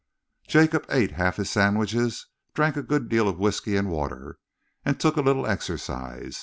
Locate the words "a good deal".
2.75-3.27